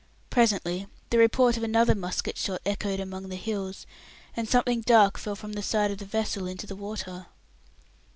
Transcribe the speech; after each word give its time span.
Presently 0.31 0.87
the 1.11 1.19
report 1.19 1.57
of 1.57 1.63
another 1.63 1.93
musket 1.93 2.35
shot 2.35 2.59
echoed 2.65 2.99
among 2.99 3.29
the 3.29 3.35
hills, 3.35 3.85
and 4.35 4.49
something 4.49 4.81
dark 4.81 5.19
fell 5.19 5.35
from 5.35 5.53
the 5.53 5.61
side 5.61 5.91
of 5.91 5.99
the 5.99 6.05
vessel 6.05 6.47
into 6.47 6.65
the 6.65 6.75
water. 6.75 7.27